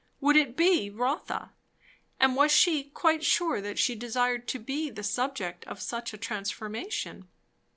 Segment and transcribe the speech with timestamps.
[0.19, 1.51] would it be Rotha?
[2.19, 6.17] and was she quite sure that she desired to be the subject of such a
[6.17, 7.27] transformation?